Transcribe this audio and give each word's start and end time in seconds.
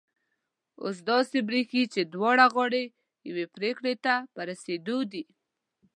اوس 0.83 0.97
داسي 1.09 1.39
برېښي 1.47 1.83
چي 1.93 2.01
دواړه 2.13 2.45
غاړې 2.55 2.83
یوې 3.29 3.45
پرېکړي 3.55 3.93
ته 4.05 4.13
په 4.33 4.41
رسېدو 4.49 4.97
دي 5.11 5.23